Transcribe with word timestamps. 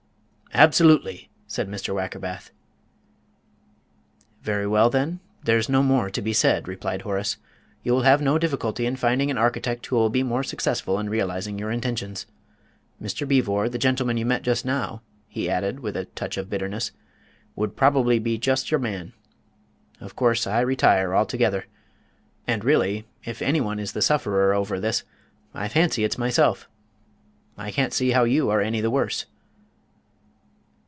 "Absolutely!" 0.53 1.29
said 1.47 1.69
Mr. 1.69 1.95
Wackerbath. 1.95 2.51
"Very 4.43 4.67
well, 4.67 4.89
then; 4.89 5.21
there's 5.41 5.69
no 5.69 5.81
more 5.81 6.09
to 6.09 6.21
be 6.21 6.33
said," 6.33 6.67
replied 6.67 7.03
Horace. 7.03 7.37
"You 7.83 7.93
will 7.93 8.01
have 8.01 8.21
no 8.21 8.37
difficulty 8.37 8.85
in 8.85 8.97
finding 8.97 9.31
an 9.31 9.37
architect 9.37 9.85
who 9.85 9.95
will 9.95 10.09
be 10.09 10.23
more 10.23 10.43
successful 10.43 10.99
in 10.99 11.09
realising 11.09 11.57
your 11.57 11.71
intentions. 11.71 12.25
Mr. 13.01 13.25
Beevor, 13.25 13.69
the 13.69 13.77
gentleman 13.77 14.17
you 14.17 14.25
met 14.25 14.41
just 14.41 14.65
now," 14.65 15.01
he 15.29 15.49
added, 15.49 15.79
with 15.79 15.95
a 15.95 16.03
touch 16.03 16.35
of 16.35 16.49
bitterness, 16.49 16.91
"would 17.55 17.77
probably 17.77 18.19
be 18.19 18.37
just 18.37 18.71
your 18.71 18.79
man. 18.81 19.13
Of 20.01 20.17
course 20.17 20.45
I 20.45 20.59
retire 20.59 21.15
altogether. 21.15 21.65
And 22.45 22.65
really, 22.65 23.07
if 23.23 23.41
any 23.41 23.61
one 23.61 23.79
is 23.79 23.93
the 23.93 24.01
sufferer 24.01 24.53
over 24.53 24.81
this, 24.81 25.05
I 25.53 25.69
fancy 25.69 26.03
it's 26.03 26.17
myself. 26.17 26.67
I 27.57 27.71
can't 27.71 27.93
see 27.93 28.11
how 28.11 28.25
you 28.25 28.49
are 28.49 28.59
any 28.59 28.81
the 28.81 28.91
worse." 28.91 29.27